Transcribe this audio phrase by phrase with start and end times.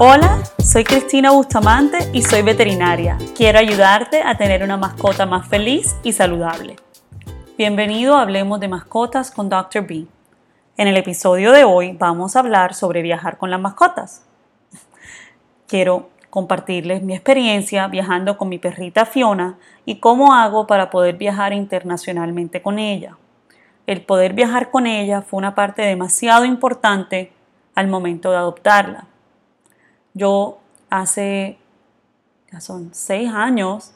[0.00, 3.18] Hola, soy Cristina Bustamante y soy veterinaria.
[3.36, 6.76] Quiero ayudarte a tener una mascota más feliz y saludable.
[7.56, 9.84] Bienvenido a Hablemos de Mascotas con Dr.
[9.88, 10.06] B.
[10.76, 14.24] En el episodio de hoy vamos a hablar sobre viajar con las mascotas.
[15.66, 21.52] Quiero compartirles mi experiencia viajando con mi perrita Fiona y cómo hago para poder viajar
[21.52, 23.16] internacionalmente con ella.
[23.88, 27.32] El poder viajar con ella fue una parte demasiado importante
[27.74, 29.08] al momento de adoptarla.
[30.14, 30.58] Yo
[30.90, 31.58] hace,
[32.52, 33.92] ya son seis años,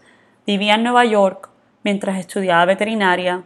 [0.47, 1.48] vivía en Nueva York
[1.85, 3.45] mientras estudiaba veterinaria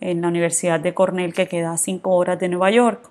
[0.00, 3.10] en la Universidad de Cornell que queda a cinco horas de Nueva York.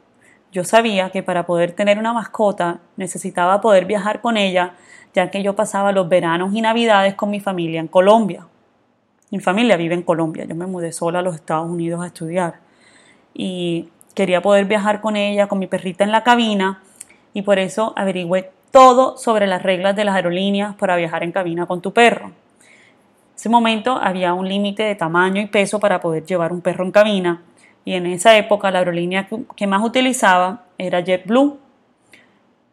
[0.51, 4.73] Yo sabía que para poder tener una mascota necesitaba poder viajar con ella,
[5.13, 8.47] ya que yo pasaba los veranos y navidades con mi familia en Colombia.
[9.31, 12.59] Mi familia vive en Colombia, yo me mudé sola a los Estados Unidos a estudiar
[13.33, 16.81] y quería poder viajar con ella, con mi perrita en la cabina
[17.33, 21.65] y por eso averigüé todo sobre las reglas de las aerolíneas para viajar en cabina
[21.65, 22.27] con tu perro.
[22.27, 26.83] En ese momento había un límite de tamaño y peso para poder llevar un perro
[26.83, 27.41] en cabina
[27.85, 31.57] y en esa época la aerolínea que más utilizaba era JetBlue.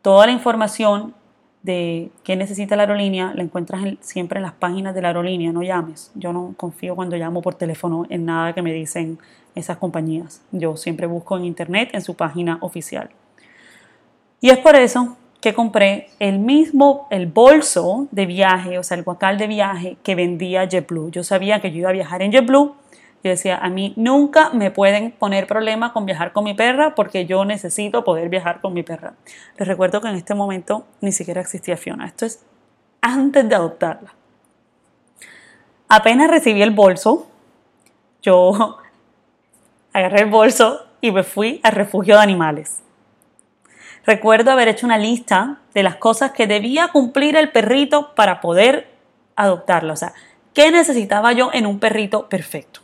[0.03, 1.15] Toda la información
[1.63, 5.63] de qué necesita la aerolínea la encuentras siempre en las páginas de la aerolínea, no
[5.63, 6.13] llames.
[6.15, 9.19] Yo no confío cuando llamo por teléfono en nada que me dicen
[9.55, 10.43] esas compañías.
[10.53, 13.11] Yo siempre busco en internet en su página oficial.
[14.41, 19.05] Y es por eso que compré el mismo, el bolso de viaje, o sea, el
[19.05, 21.13] guacal de viaje que vendía JetBlue.
[21.13, 22.75] Yo sabía que yo iba a viajar en JetBlue.
[23.23, 27.27] Yo decía, a mí nunca me pueden poner problema con viajar con mi perra porque
[27.27, 29.15] yo necesito poder viajar con mi perra.
[29.57, 32.07] Les recuerdo que en este momento ni siquiera existía Fiona.
[32.07, 32.45] Esto es
[33.01, 34.15] antes de adoptarla.
[35.89, 37.29] Apenas recibí el bolso,
[38.21, 38.79] yo
[39.93, 42.83] agarré el bolso y me fui al refugio de animales.
[44.07, 48.89] Recuerdo haber hecho una lista de las cosas que debía cumplir el perrito para poder
[49.35, 49.93] adoptarlo.
[49.93, 50.15] O sea,
[50.55, 52.81] ¿qué necesitaba yo en un perrito perfecto?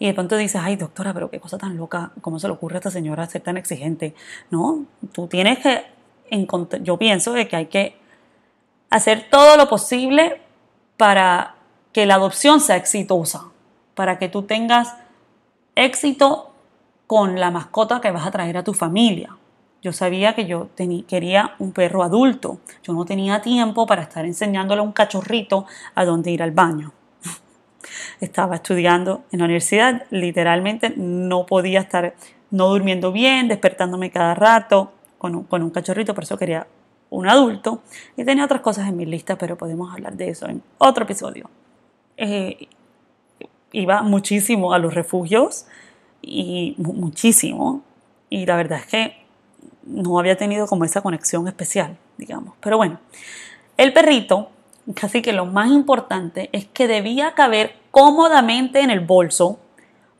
[0.00, 2.74] Y de pronto dices, ay doctora, pero qué cosa tan loca, ¿cómo se le ocurre
[2.74, 4.14] a esta señora ser tan exigente?
[4.50, 5.84] No, tú tienes que
[6.28, 7.96] encontrar, yo pienso de que hay que
[8.90, 10.40] hacer todo lo posible
[10.96, 11.54] para
[11.92, 13.44] que la adopción sea exitosa,
[13.94, 14.96] para que tú tengas
[15.76, 16.52] éxito
[17.06, 19.36] con la mascota que vas a traer a tu familia.
[19.86, 20.70] Yo sabía que yo
[21.06, 22.58] quería un perro adulto.
[22.82, 25.64] Yo no tenía tiempo para estar enseñándole a un cachorrito
[25.94, 26.92] a dónde ir al baño.
[28.20, 32.16] Estaba estudiando en la universidad, literalmente no podía estar
[32.50, 36.66] no durmiendo bien, despertándome cada rato con un, cachorrito, por eso quería
[37.08, 37.82] un adulto.
[38.16, 41.48] Y tenía otras cosas en mi lista, pero podemos hablar de eso en otro episodio.
[42.16, 42.66] Eh,
[43.70, 45.68] iba muchísimo a los refugios
[46.22, 47.84] y muchísimo.
[48.28, 49.25] Y la verdad es que
[49.86, 52.54] no había tenido como esa conexión especial, digamos.
[52.60, 52.98] Pero bueno,
[53.76, 54.50] el perrito,
[54.94, 59.58] casi que lo más importante es que debía caber cómodamente en el bolso,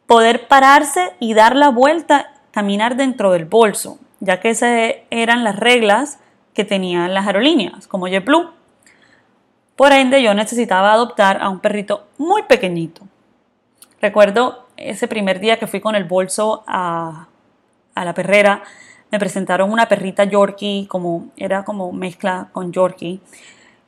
[0.06, 5.56] poder pararse y dar la vuelta, caminar dentro del bolso, ya que esas eran las
[5.56, 6.18] reglas
[6.54, 8.50] que tenían las aerolíneas, como JetBlue.
[9.74, 13.02] Por ende, yo necesitaba adoptar a un perrito muy pequeñito.
[14.00, 17.28] Recuerdo ese primer día que fui con el bolso a,
[17.94, 18.62] a la perrera,
[19.16, 23.18] me presentaron una perrita Yorkie, como era como mezcla con Yorkie,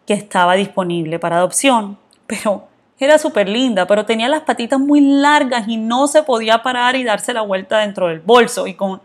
[0.06, 2.66] que estaba disponible para adopción, pero
[2.98, 7.04] era súper linda, pero tenía las patitas muy largas y no se podía parar y
[7.04, 9.02] darse la vuelta dentro del bolso y con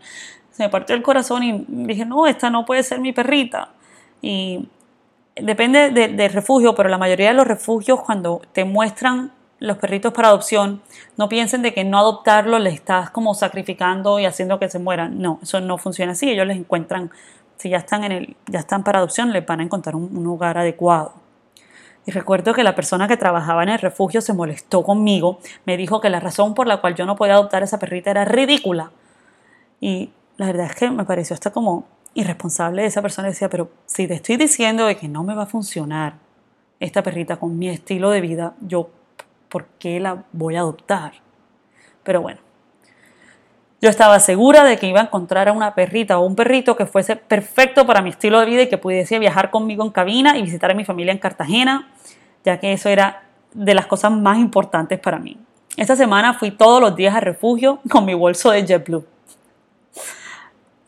[0.50, 3.70] se me partió el corazón y dije, no, esta no puede ser mi perrita.
[4.22, 4.66] Y
[5.36, 10.28] depende del refugio, pero la mayoría de los refugios cuando te muestran los perritos para
[10.28, 10.82] adopción,
[11.16, 15.20] no piensen de que no adoptarlo les estás como sacrificando y haciendo que se mueran.
[15.20, 16.30] No, eso no funciona así.
[16.30, 17.10] Ellos les encuentran,
[17.56, 20.26] si ya están, en el, ya están para adopción, les van a encontrar un, un
[20.26, 21.14] hogar adecuado.
[22.06, 26.00] Y recuerdo que la persona que trabajaba en el refugio se molestó conmigo, me dijo
[26.00, 28.90] que la razón por la cual yo no podía adoptar a esa perrita era ridícula.
[29.80, 33.28] Y la verdad es que me pareció hasta como irresponsable esa persona.
[33.28, 36.14] Decía, pero si te estoy diciendo de que no me va a funcionar
[36.80, 38.90] esta perrita con mi estilo de vida, yo
[39.54, 41.12] por qué la voy a adoptar.
[42.02, 42.40] Pero bueno,
[43.80, 46.86] yo estaba segura de que iba a encontrar a una perrita o un perrito que
[46.86, 50.42] fuese perfecto para mi estilo de vida y que pudiese viajar conmigo en cabina y
[50.42, 51.88] visitar a mi familia en Cartagena,
[52.44, 53.22] ya que eso era
[53.52, 55.38] de las cosas más importantes para mí.
[55.76, 59.04] Esta semana fui todos los días al refugio con mi bolso de JetBlue.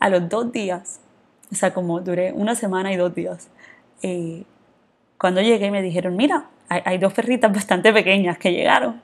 [0.01, 0.99] A los dos días,
[1.53, 3.47] o sea, como duré una semana y dos días,
[4.01, 4.43] eh,
[5.17, 9.01] cuando llegué me dijeron, mira, hay, dos perritas bastante pequeñas que llegaron.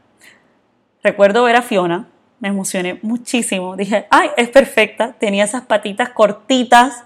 [1.01, 2.07] Recuerdo ver a Fiona,
[2.39, 3.75] me emocioné muchísimo.
[3.75, 5.13] Dije, ay, es perfecta.
[5.13, 7.03] Tenía esas patitas cortitas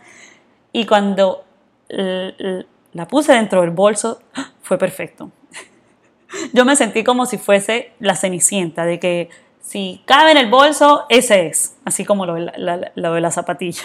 [0.71, 1.45] y cuando
[1.89, 4.19] la puse dentro del bolso,
[4.61, 5.31] fue perfecto.
[6.53, 9.29] Yo me sentí como si fuese la cenicienta, de que
[9.61, 13.31] si cabe en el bolso, ese es, así como lo de la, lo de la
[13.31, 13.83] zapatilla.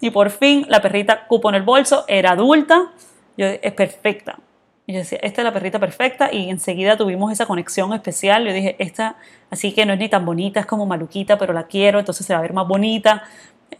[0.00, 2.92] Y por fin la perrita cupo en el bolso, era adulta,
[3.38, 4.38] yo, es perfecta.
[4.86, 8.44] Y yo decía, esta es la perrita perfecta y enseguida tuvimos esa conexión especial.
[8.44, 9.16] Yo dije, esta,
[9.50, 12.32] así que no es ni tan bonita, es como maluquita, pero la quiero, entonces se
[12.32, 13.22] va a ver más bonita.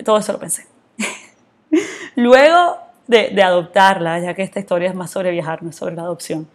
[0.05, 0.67] Todo eso lo pensé.
[2.15, 6.03] Luego de, adoptarla, ya que esta historia es más sobre viajar, no es sobre la
[6.03, 6.47] adopción,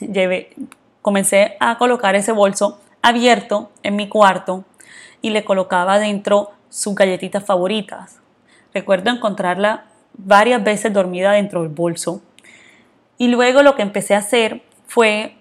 [0.00, 0.54] llevé,
[1.02, 4.64] comencé a colocar ese bolso abierto en mi cuarto
[5.20, 8.20] y le colocaba dentro sus galletitas favoritas.
[8.72, 9.86] Recuerdo encontrarla
[10.18, 12.20] varias veces dormida dentro del bolso.
[13.16, 15.36] Y luego lo que empecé a hacer fue,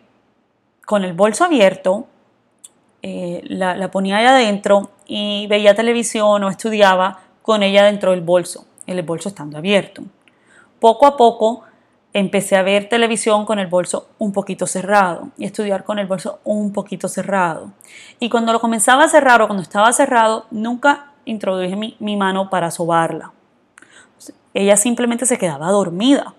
[0.86, 2.08] con el bolso abierto,
[3.02, 8.22] eh, la, la, ponía ahí adentro y veía televisión o estudiaba con ella dentro del
[8.22, 10.04] bolso, el bolso estando abierto.
[10.80, 11.64] Poco a poco
[12.14, 16.40] empecé a ver televisión con el bolso un poquito cerrado y estudiar con el bolso
[16.44, 17.72] un poquito cerrado.
[18.20, 22.50] Y cuando lo comenzaba a cerrar o cuando estaba cerrado, nunca introduje mi, mi mano
[22.50, 23.34] para sobarla.
[24.58, 26.34] Ella simplemente se quedaba dormida.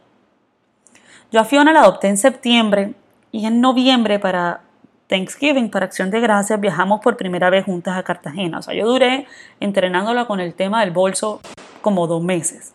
[1.30, 2.94] Yo a Fiona la adopté en septiembre
[3.30, 4.62] y en noviembre para
[5.06, 8.58] Thanksgiving, para Acción de Gracias, viajamos por primera vez juntas a Cartagena.
[8.58, 9.28] O sea, yo duré
[9.60, 11.40] entrenándola con el tema del bolso
[11.80, 12.74] como dos meses.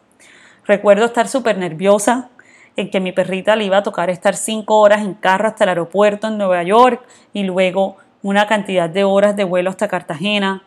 [0.66, 2.30] Recuerdo estar súper nerviosa
[2.78, 5.72] en que mi perrita le iba a tocar estar cinco horas en carro hasta el
[5.72, 10.64] aeropuerto en Nueva York y luego una cantidad de horas de vuelo hasta Cartagena.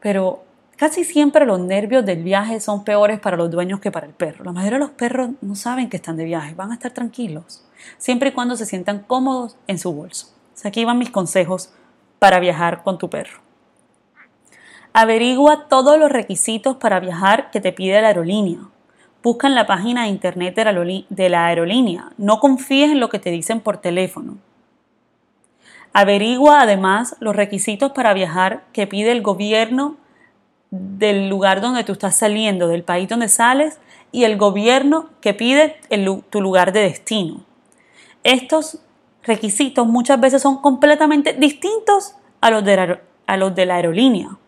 [0.00, 0.47] Pero
[0.78, 4.44] casi siempre los nervios del viaje son peores para los dueños que para el perro.
[4.44, 7.64] La mayoría de los perros no saben que están de viaje, van a estar tranquilos,
[7.98, 10.28] siempre y cuando se sientan cómodos en su bolso.
[10.64, 11.70] aquí van mis consejos
[12.20, 13.40] para viajar con tu perro.
[14.92, 18.60] Averigua todos los requisitos para viajar que te pide la aerolínea.
[19.22, 20.54] Busca en la página de internet
[21.08, 22.12] de la aerolínea.
[22.18, 24.38] No confíes en lo que te dicen por teléfono.
[25.92, 29.96] Averigua además los requisitos para viajar que pide el gobierno
[30.70, 33.78] del lugar donde tú estás saliendo, del país donde sales
[34.12, 35.80] y el gobierno que pide
[36.30, 37.44] tu lugar de destino.
[38.22, 38.78] Estos
[39.22, 44.38] requisitos muchas veces son completamente distintos a los, de a los de la aerolínea.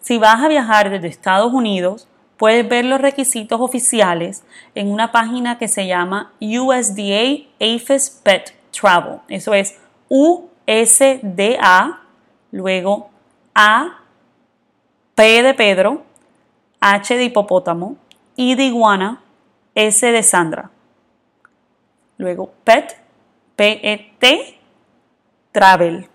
[0.00, 4.42] Si vas a viajar desde Estados Unidos, puedes ver los requisitos oficiales
[4.74, 9.20] en una página que se llama USDA APHIS Pet Travel.
[9.28, 9.78] Eso es
[10.08, 12.00] USDA,
[12.50, 13.10] luego
[13.54, 14.01] A,
[15.14, 16.04] P de Pedro,
[16.80, 17.96] H de hipopótamo,
[18.36, 19.22] I de iguana,
[19.74, 20.70] S de Sandra.
[22.16, 22.96] Luego PET,
[23.56, 24.58] P-E-T,
[25.52, 26.08] Travel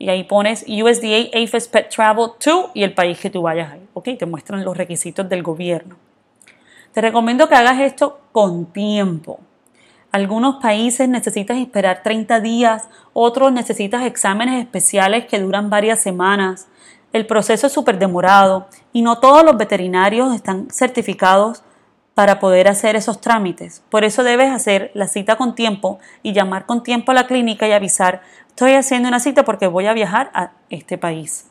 [0.00, 3.86] y ahí pones USDA APHIS Pet Travel to y el país que tú vayas ahí,
[3.92, 4.08] ¿ok?
[4.18, 5.96] Te muestran los requisitos del gobierno.
[6.92, 9.40] Te recomiendo que hagas esto con tiempo.
[10.10, 16.68] Algunos países necesitas esperar 30 días, otros necesitas exámenes especiales que duran varias semanas.
[17.12, 21.62] El proceso es súper demorado y no todos los veterinarios están certificados
[22.14, 23.82] para poder hacer esos trámites.
[23.88, 27.66] Por eso debes hacer la cita con tiempo y llamar con tiempo a la clínica
[27.66, 31.48] y avisar, estoy haciendo una cita porque voy a viajar a este país.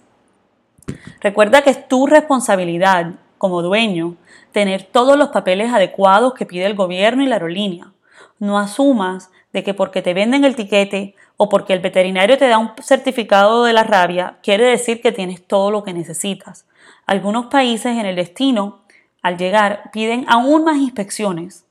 [1.22, 4.16] Recuerda que es tu responsabilidad como dueño
[4.52, 7.92] tener todos los papeles adecuados que pide el gobierno y la aerolínea.
[8.40, 12.58] No asumas de que porque te venden el tiquete o porque el veterinario te da
[12.58, 16.66] un certificado de la rabia, quiere decir que tienes todo lo que necesitas.
[17.06, 18.82] Algunos países en el destino
[19.22, 21.66] al llegar piden aún más inspecciones.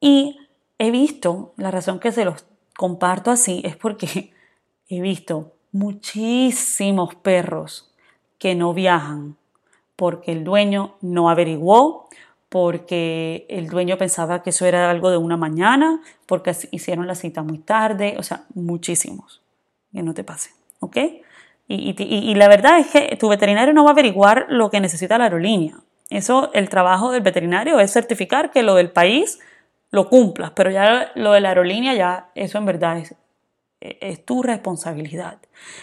[0.00, 0.38] Y
[0.78, 2.44] he visto, la razón que se los
[2.76, 4.32] comparto así es porque
[4.88, 7.92] he visto muchísimos perros
[8.38, 9.36] que no viajan
[9.96, 12.05] porque el dueño no averiguó,
[12.56, 17.42] porque el dueño pensaba que eso era algo de una mañana, porque hicieron la cita
[17.42, 19.42] muy tarde, o sea, muchísimos.
[19.92, 20.96] Que no te pase, ¿ok?
[21.68, 25.24] Y, la verdad es que tu veterinario no va a averiguar lo que necesita la
[25.24, 25.80] aerolínea.
[26.08, 29.38] Eso, el trabajo del veterinario es certificar que lo del país
[29.90, 33.14] lo cumplas, pero ya lo de la aerolínea, ya eso en verdad es,
[33.80, 35.40] es tu responsabilidad.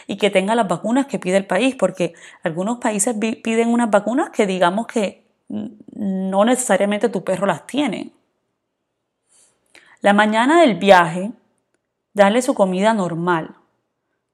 [0.07, 4.31] Y que tenga las vacunas que pide el país, porque algunos países piden unas vacunas
[4.31, 5.22] que digamos que
[5.95, 8.11] no necesariamente tu perro las tiene.
[10.01, 11.31] La mañana del viaje,
[12.13, 13.55] dale su comida normal.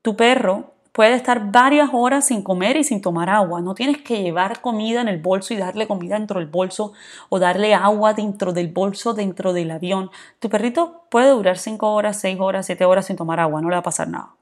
[0.01, 3.61] Tu perro puede estar varias horas sin comer y sin tomar agua.
[3.61, 6.93] No tienes que llevar comida en el bolso y darle comida dentro del bolso
[7.29, 10.09] o darle agua dentro del bolso dentro del avión.
[10.39, 13.75] Tu perrito puede durar 5 horas, 6 horas, 7 horas sin tomar agua, no le
[13.75, 14.35] va a pasar nada.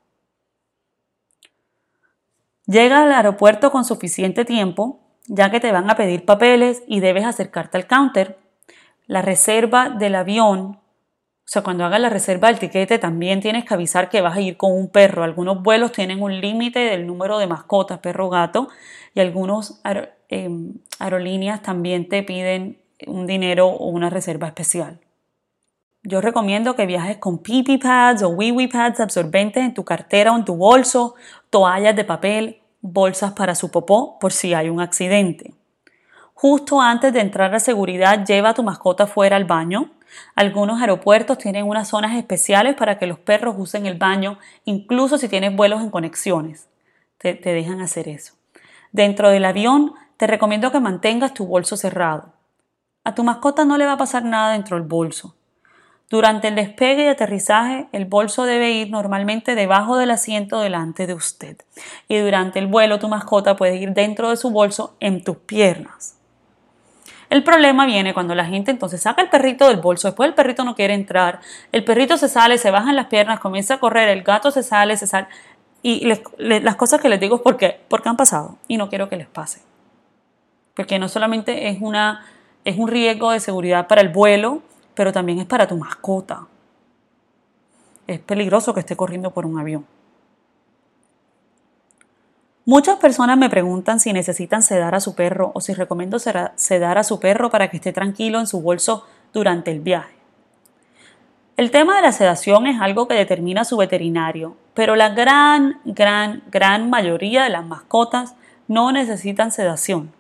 [2.66, 7.26] Llega al aeropuerto con suficiente tiempo ya que te van a pedir papeles y debes
[7.26, 8.38] acercarte al counter.
[9.06, 10.80] La reserva del avión,
[11.48, 14.42] o sea, cuando hagas la reserva del tiquete también tienes que avisar que vas a
[14.42, 15.24] ir con un perro.
[15.24, 18.70] Algunos vuelos tienen un límite del número de mascotas, perro gato,
[19.14, 19.82] y algunos
[20.30, 25.00] em, aerolíneas también te piden un dinero o una reserva especial.
[26.04, 30.38] Yo recomiendo que viajes con pipi pads o wee pads absorbentes en tu cartera o
[30.38, 31.16] en tu bolso,
[31.50, 32.62] toallas de papel,
[32.94, 35.54] bolsas para su popó por si hay un accidente.
[36.34, 39.92] Justo antes de entrar a seguridad, lleva a tu mascota fuera al baño.
[40.36, 45.28] Algunos aeropuertos tienen unas zonas especiales para que los perros usen el baño, incluso si
[45.28, 46.70] tienes vuelos en conexiones.
[47.18, 48.34] Te, te dejan hacer eso.
[48.92, 52.34] Dentro del avión, te recomiendo que mantengas tu bolso cerrado.
[53.04, 55.37] A tu mascota no le va a pasar nada dentro del bolso.
[56.10, 61.14] Durante el despegue y aterrizaje, el bolso debe ir normalmente debajo del asiento delante de
[61.14, 61.58] usted.
[62.08, 66.16] Y durante el vuelo, tu mascota puede ir dentro de su bolso en tus piernas.
[67.30, 70.64] El problema viene cuando la gente entonces saca el perrito del bolso, después el perrito
[70.64, 71.42] no quiere entrar,
[71.74, 74.64] el perrito se sale, se baja en las piernas, comienza a correr, el gato se
[74.64, 75.28] sale, se sale.
[75.84, 76.06] Y
[76.38, 79.28] las cosas que les digo es porque, porque han pasado y no quiero que les
[79.28, 79.62] pase.
[80.74, 82.26] Porque no solamente es, una,
[82.64, 84.62] es un riesgo de seguridad para el vuelo,
[84.98, 86.48] pero también es para tu mascota.
[88.08, 89.86] Es peligroso que esté corriendo por un avión.
[92.66, 97.04] Muchas personas me preguntan si necesitan sedar a su perro o si recomiendo sedar a
[97.04, 100.16] su perro para que esté tranquilo en su bolso durante el viaje.
[101.58, 106.44] El tema de la sedación es algo que determina su veterinario, pero la gran, gran,
[106.48, 108.34] gran mayoría de las mascotas
[108.68, 110.12] no necesitan sedación.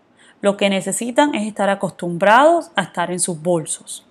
[0.41, 4.06] Lo que necesitan es estar acostumbrados a estar en sus bolsos.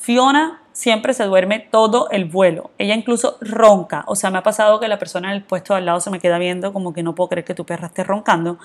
[0.00, 2.70] Fiona siempre se duerme todo el vuelo.
[2.78, 4.02] Ella incluso ronca.
[4.06, 6.20] O sea, me ha pasado que la persona en el puesto al lado se me
[6.20, 8.58] queda viendo como que no puedo creer que tu perra esté roncando.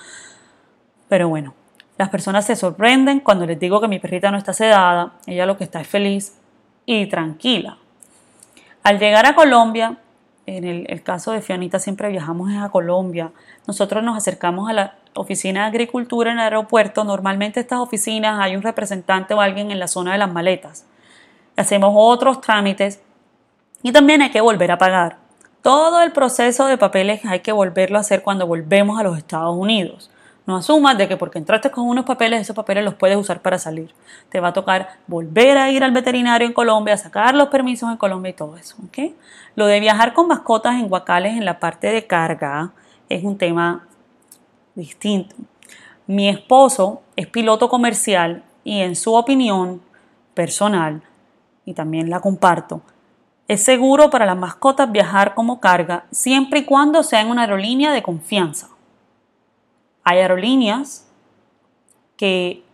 [1.10, 1.52] Pero bueno,
[1.98, 5.12] las personas se sorprenden cuando les digo que mi perrita no está sedada.
[5.26, 6.38] Ella lo que está es feliz
[6.86, 7.76] y tranquila.
[8.82, 9.98] Al llegar a Colombia,
[10.46, 13.32] en el, caso de Fionita siempre viajamos a Colombia.
[13.66, 17.04] Nosotros nos acercamos a la oficina de agricultura en el aeropuerto.
[17.04, 20.86] Normalmente estas oficinas hay un representante o alguien en la zona de las maletas
[21.56, 23.00] hacemos otros trámites
[23.82, 25.18] y también hay que volver a pagar.
[25.62, 29.56] Todo el proceso de papeles hay que volverlo a hacer cuando volvemos a los Estados
[29.56, 30.10] Unidos.
[30.46, 33.58] No asumas de que porque entraste con unos papeles, esos papeles los puedes usar para
[33.58, 33.92] salir.
[34.28, 37.96] Te va a tocar volver a ir al veterinario en Colombia, sacar los permisos en
[37.96, 38.76] Colombia y todo eso.
[39.56, 42.70] Lo de viajar con mascotas en guacales en la parte de carga
[43.08, 43.88] es un tema
[44.76, 45.34] distinto.
[46.06, 49.82] Mi esposo es piloto comercial y en su opinión
[50.34, 51.02] personal
[51.66, 52.80] y también la comparto.
[53.48, 57.92] Es seguro para las mascotas viajar como carga siempre y cuando sea en una aerolínea
[57.92, 58.68] de confianza.
[60.04, 61.06] Hay aerolíneas
[62.16, 62.64] que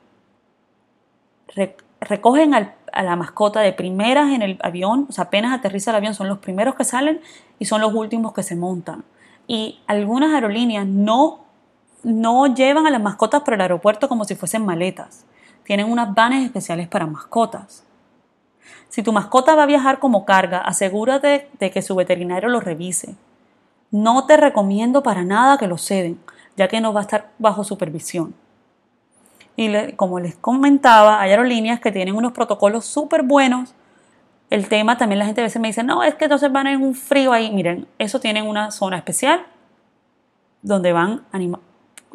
[2.01, 6.15] recogen a la mascota de primeras en el avión, o sea, apenas aterriza el avión,
[6.15, 7.21] son los primeros que salen
[7.59, 9.05] y son los últimos que se montan.
[9.47, 11.41] Y algunas aerolíneas no,
[12.03, 15.25] no llevan a las mascotas por el aeropuerto como si fuesen maletas.
[15.65, 17.85] Tienen unas vanes especiales para mascotas.
[18.89, 23.17] Si tu mascota va a viajar como carga, asegúrate de que su veterinario lo revise.
[23.91, 26.21] No te recomiendo para nada que lo ceden,
[26.57, 28.35] ya que no va a estar bajo supervisión.
[29.57, 33.75] Y como les comentaba, hay aerolíneas que tienen unos protocolos súper buenos.
[34.51, 36.83] El tema también la gente a veces me dice, no, es que entonces van en
[36.83, 37.51] un frío ahí.
[37.51, 39.47] Miren, eso tienen una zona especial
[40.63, 41.25] donde van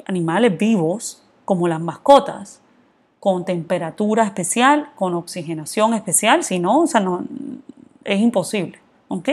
[0.06, 2.62] animales vivos, como las mascotas,
[3.20, 7.24] con temperatura especial, con oxigenación especial, si no, o sea, no,
[8.04, 8.80] es imposible.
[9.10, 9.30] ¿Ok?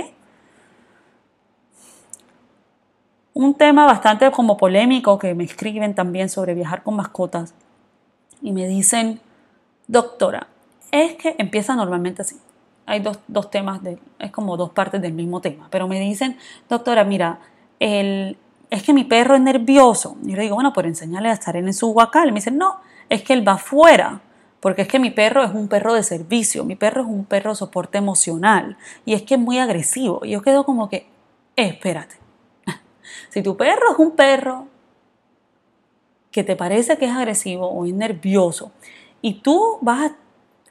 [3.34, 7.54] Un tema bastante como polémico que me escriben también sobre viajar con mascotas
[8.40, 9.20] y me dicen,
[9.88, 10.46] doctora,
[10.92, 12.36] es que empieza normalmente así.
[12.86, 16.36] Hay dos, dos temas, de, es como dos partes del mismo tema, pero me dicen,
[16.68, 17.40] doctora, mira,
[17.80, 18.36] el,
[18.70, 20.16] es que mi perro es nervioso.
[20.22, 22.28] Y yo le digo, bueno, pues enseñarle a estar en su huacal.
[22.28, 22.76] Y me dicen, no,
[23.08, 24.20] es que él va afuera,
[24.60, 27.50] porque es que mi perro es un perro de servicio, mi perro es un perro
[27.50, 30.20] de soporte emocional y es que es muy agresivo.
[30.24, 31.06] Y yo quedo como que,
[31.56, 32.16] espérate,
[33.28, 34.68] si tu perro es un perro
[36.30, 38.72] que te parece que es agresivo o es nervioso
[39.20, 40.16] y tú vas a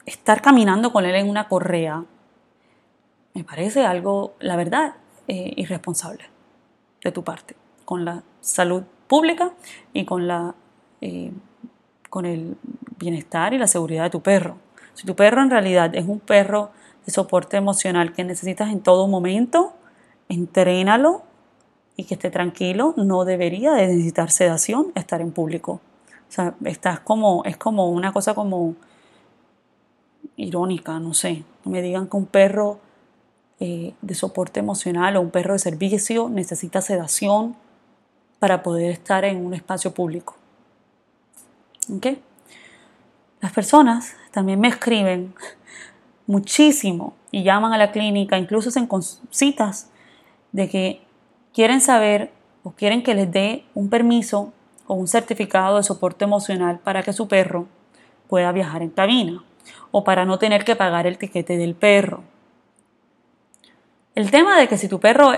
[0.06, 2.04] estar caminando con él en una correa,
[3.32, 4.94] me parece algo, la verdad,
[5.26, 6.24] eh, irresponsable
[7.02, 9.52] de tu parte, con la salud pública
[9.92, 10.54] y con la...
[11.00, 11.32] Eh,
[12.14, 12.56] con el
[12.96, 14.56] bienestar y la seguridad de tu perro.
[14.94, 16.70] Si tu perro en realidad es un perro
[17.04, 19.72] de soporte emocional que necesitas en todo momento,
[20.28, 21.22] entrénalo
[21.96, 25.80] y que esté tranquilo, no debería de necesitar sedación estar en público.
[26.28, 28.76] sea, estás como, es como una cosa como
[30.36, 31.42] irónica, no sé.
[31.64, 32.78] Me digan que un perro
[33.58, 37.56] eh, de soporte emocional o un perro de servicio necesita sedación
[38.38, 40.36] para poder estar en un espacio público.
[43.40, 45.34] Las personas también me escriben
[46.26, 48.88] muchísimo y llaman a la clínica, incluso hacen
[49.30, 49.90] citas
[50.52, 51.02] de que
[51.52, 54.52] quieren saber o quieren que les dé un permiso
[54.86, 57.66] o un certificado de soporte emocional para que su perro
[58.28, 59.42] pueda viajar en cabina
[59.90, 62.24] o para no tener que pagar el tiquete del perro.
[64.14, 65.32] El tema de que si tu perro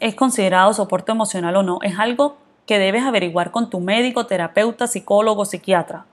[0.00, 2.36] es considerado soporte emocional o no es algo
[2.66, 6.06] que debes averiguar con tu médico, terapeuta, psicólogo, psiquiatra.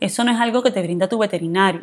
[0.00, 1.82] Eso no es algo que te brinda tu veterinario,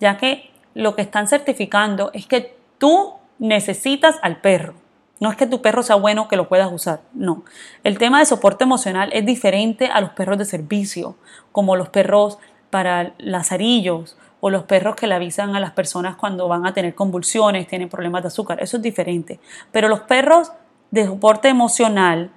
[0.00, 4.74] ya que lo que están certificando es que tú necesitas al perro.
[5.20, 7.44] No es que tu perro sea bueno que lo puedas usar, no.
[7.82, 11.16] El tema de soporte emocional es diferente a los perros de servicio,
[11.50, 12.38] como los perros
[12.70, 16.94] para lazarillos o los perros que le avisan a las personas cuando van a tener
[16.94, 18.62] convulsiones, tienen problemas de azúcar.
[18.62, 19.40] Eso es diferente.
[19.72, 20.52] Pero los perros
[20.92, 22.30] de soporte emocional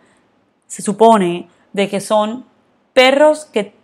[0.71, 2.45] se supone de que son
[2.93, 3.75] perros que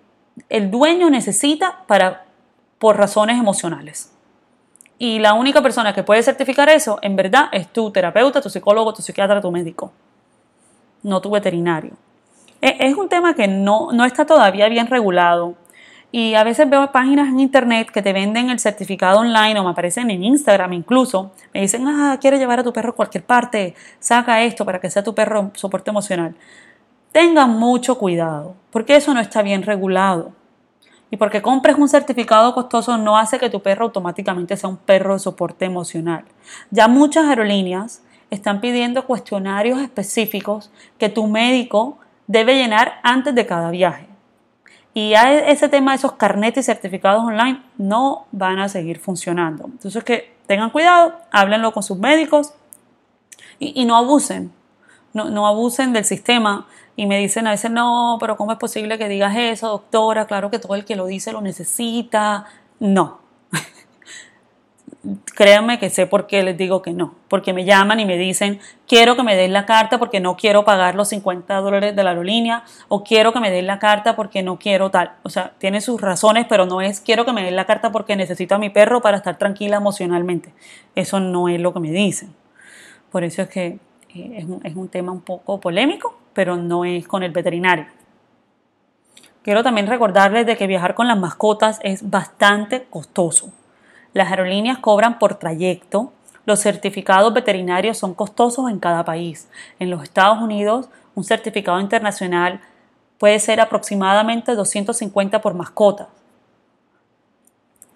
[0.47, 2.23] el dueño necesita para
[2.79, 4.13] por razones emocionales.
[4.97, 8.93] Y la única persona que puede certificar eso, en verdad, es tu terapeuta, tu psicólogo,
[8.93, 9.91] tu psiquiatra, tu médico,
[11.03, 11.91] no tu veterinario.
[12.61, 15.55] E, es un tema que no, no está todavía bien regulado.
[16.09, 19.71] Y a veces veo páginas en internet que te venden el certificado online o me
[19.71, 21.33] aparecen en Instagram incluso.
[21.53, 24.89] Me dicen, ah, quieres llevar a tu perro a cualquier parte, saca esto para que
[24.89, 26.33] sea tu perro soporte emocional.
[27.17, 30.33] Tengan mucho cuidado, porque eso no está bien regulado.
[31.09, 35.13] Y porque compres un certificado costoso no hace que tu perro automáticamente sea un perro
[35.13, 36.25] de soporte emocional.
[36.69, 43.71] Ya muchas aerolíneas están pidiendo cuestionarios específicos que tu médico debe llenar antes de cada
[43.71, 44.05] viaje.
[44.93, 49.65] Y ya ese tema de esos carnetes y certificados online no van a seguir funcionando.
[49.65, 52.53] Entonces que tengan cuidado, háblenlo con sus médicos
[53.57, 54.53] y, no abusen.
[55.13, 56.67] No abusen del sistema
[56.99, 60.25] y me dicen a veces, no, pero ¿cómo es posible que digas eso, doctora?
[60.25, 62.45] Claro que todo el que lo dice lo necesita.
[62.79, 63.19] No.
[65.35, 67.13] Créanme que sé por qué les digo que no.
[67.27, 70.65] Porque me llaman y me dicen, quiero que me den la carta porque no quiero
[70.65, 74.41] pagar los 50 dólares de la aerolínea o quiero que me den la carta porque
[74.41, 75.11] no quiero tal.
[75.21, 78.15] O sea, tiene sus razones, pero no es quiero que me den la carta porque
[78.15, 80.51] necesito a mi perro para estar tranquila emocionalmente.
[80.95, 82.33] Eso no es lo que me dicen.
[83.11, 83.77] Por eso es que
[84.15, 87.87] eh, es un, es un tema un poco polémico, pero no es con el veterinario.
[89.41, 93.51] Quiero también recordarles de que viajar con las mascotas es bastante costoso.
[94.13, 96.13] Las aerolíneas cobran por trayecto.
[96.45, 99.49] Los certificados veterinarios son costosos en cada país.
[99.79, 102.61] En los Estados Unidos, un certificado internacional
[103.17, 106.07] puede ser aproximadamente 250 por mascota.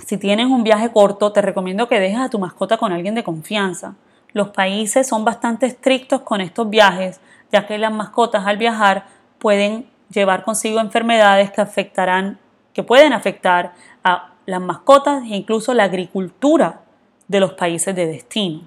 [0.04, 3.24] Si tienes un viaje corto, te recomiendo que dejes a tu mascota con alguien de
[3.24, 3.94] confianza.
[4.34, 9.06] Los países son bastante estrictos con estos viajes, ya que las mascotas al viajar
[9.40, 12.40] pueden llevar consigo enfermedades que afectarán,
[12.74, 16.82] que pueden afectar a las mascotas e incluso la agricultura
[17.28, 18.62] de los países de destino.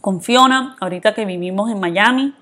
[0.00, 2.34] Con Fiona, ahorita que vivimos en Miami,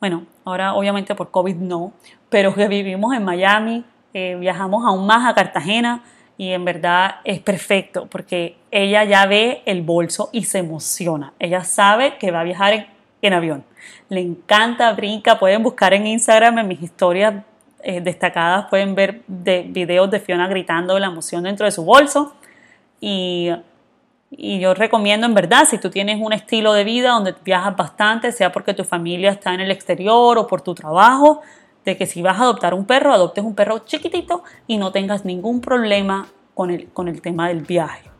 [0.00, 1.92] bueno, ahora obviamente por COVID no,
[2.28, 6.02] pero que vivimos en Miami, eh, viajamos aún más a Cartagena
[6.36, 11.34] y en verdad es perfecto porque ella ya ve el bolso y se emociona.
[11.38, 12.86] Ella sabe que va a viajar en
[13.22, 13.64] en avión.
[14.08, 17.44] Le encanta, brinca, pueden buscar en Instagram en mis historias
[17.82, 22.34] eh, destacadas, pueden ver de, videos de Fiona gritando la emoción dentro de su bolso.
[23.00, 23.50] Y,
[24.30, 28.32] y yo recomiendo en verdad, si tú tienes un estilo de vida donde viajas bastante,
[28.32, 31.40] sea porque tu familia está en el exterior o por tu trabajo,
[31.84, 35.24] de que si vas a adoptar un perro, adoptes un perro chiquitito y no tengas
[35.24, 38.11] ningún problema con el, con el tema del viaje.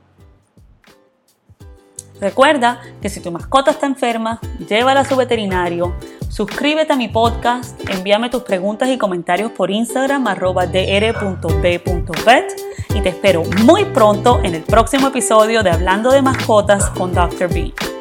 [2.23, 5.97] Recuerda que si tu mascota está enferma, llévala a su veterinario.
[6.29, 10.71] Suscríbete a mi podcast, envíame tus preguntas y comentarios por Instagram arroba y
[13.01, 17.53] te espero muy pronto en el próximo episodio de Hablando de Mascotas con Dr.
[17.53, 17.91] B.